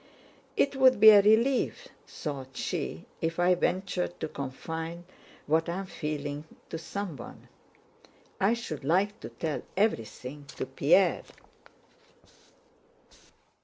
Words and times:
"It 0.57 0.75
would 0.75 0.99
be 0.99 1.11
a 1.11 1.21
relief," 1.21 1.89
thought 2.07 2.57
she, 2.57 3.05
"if 3.21 3.37
I 3.39 3.53
ventured 3.53 4.19
to 4.21 4.27
confide 4.27 5.03
what 5.45 5.69
I 5.69 5.75
am 5.77 5.85
feeling 5.85 6.45
to 6.71 6.79
someone. 6.79 7.47
I 8.39 8.55
should 8.55 8.83
like 8.83 9.19
to 9.19 9.29
tell 9.29 9.61
everything 9.77 10.45
to 10.57 10.65
Pierre. 10.65 11.21